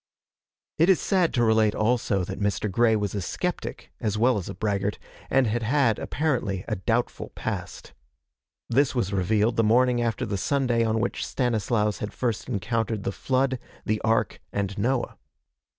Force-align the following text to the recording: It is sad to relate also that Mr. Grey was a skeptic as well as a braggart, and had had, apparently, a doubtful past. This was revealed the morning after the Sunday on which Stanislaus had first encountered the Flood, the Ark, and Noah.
It 0.79 0.89
is 0.89 0.99
sad 0.99 1.31
to 1.35 1.43
relate 1.43 1.75
also 1.75 2.23
that 2.23 2.39
Mr. 2.39 2.71
Grey 2.71 2.95
was 2.95 3.13
a 3.13 3.21
skeptic 3.21 3.91
as 3.99 4.17
well 4.17 4.39
as 4.39 4.49
a 4.49 4.55
braggart, 4.55 4.97
and 5.29 5.45
had 5.45 5.61
had, 5.61 5.99
apparently, 5.99 6.65
a 6.67 6.75
doubtful 6.75 7.29
past. 7.35 7.93
This 8.67 8.95
was 8.95 9.13
revealed 9.13 9.57
the 9.57 9.63
morning 9.63 10.01
after 10.01 10.25
the 10.25 10.39
Sunday 10.39 10.83
on 10.83 10.99
which 11.01 11.23
Stanislaus 11.23 11.99
had 11.99 12.13
first 12.13 12.49
encountered 12.49 13.03
the 13.03 13.11
Flood, 13.11 13.59
the 13.85 14.01
Ark, 14.01 14.41
and 14.51 14.75
Noah. 14.75 15.19